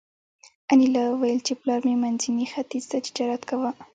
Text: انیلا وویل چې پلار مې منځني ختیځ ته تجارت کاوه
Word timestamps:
انیلا 0.71 1.03
وویل 1.09 1.39
چې 1.47 1.53
پلار 1.61 1.79
مې 1.87 1.95
منځني 2.03 2.45
ختیځ 2.53 2.83
ته 2.91 2.97
تجارت 3.05 3.41
کاوه 3.49 3.71